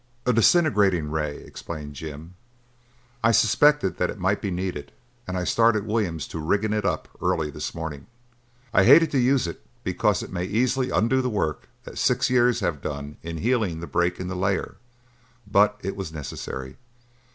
"A 0.25 0.33
disintegrating 0.33 1.11
ray," 1.11 1.43
explained 1.43 1.93
Jim. 1.93 2.33
"I 3.23 3.31
suspected 3.31 3.97
that 3.97 4.09
it 4.09 4.17
might 4.17 4.41
be 4.41 4.49
needed 4.49 4.91
and 5.27 5.37
I 5.37 5.43
started 5.43 5.85
Williams 5.85 6.27
to 6.29 6.39
rigging 6.39 6.73
it 6.73 6.85
up 6.85 7.07
early 7.21 7.51
this 7.51 7.75
morning. 7.75 8.07
I 8.73 8.83
hated 8.83 9.11
to 9.11 9.19
use 9.19 9.45
it 9.45 9.61
because 9.83 10.23
it 10.23 10.33
may 10.33 10.45
easily 10.45 10.89
undo 10.89 11.21
the 11.21 11.29
work 11.29 11.67
that 11.83 11.99
six 11.99 12.31
years 12.31 12.61
have 12.61 12.81
done 12.81 13.17
in 13.21 13.37
healing 13.37 13.79
the 13.79 13.85
break 13.85 14.19
in 14.19 14.27
the 14.27 14.33
layer, 14.35 14.77
but 15.45 15.79
it 15.83 15.95
was 15.95 16.11
necessary. 16.11 16.77